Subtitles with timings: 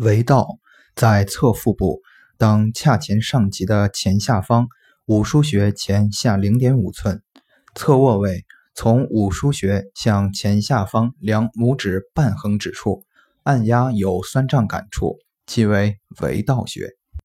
[0.00, 0.58] 为道
[0.96, 2.00] 在侧腹部
[2.38, 4.66] 当髂前上棘的前下方
[5.06, 7.22] 五腧穴前下零点五寸
[7.74, 13.04] 侧卧位从五腧穴向前下方量拇指半横指处
[13.42, 16.99] 按压有酸胀感处即为为道穴。